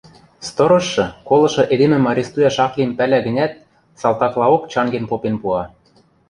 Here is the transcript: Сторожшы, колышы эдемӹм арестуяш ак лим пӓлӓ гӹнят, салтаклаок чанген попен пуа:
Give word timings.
Сторожшы, 0.47 1.03
колышы 1.27 1.63
эдемӹм 1.73 2.03
арестуяш 2.11 2.55
ак 2.65 2.73
лим 2.79 2.91
пӓлӓ 2.97 3.19
гӹнят, 3.25 3.53
салтаклаок 3.99 4.63
чанген 4.71 5.05
попен 5.11 5.35
пуа: 5.41 5.63